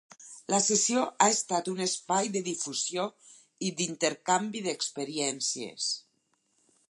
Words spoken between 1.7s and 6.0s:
un espai de difusió i d'intercanvi d'experiències.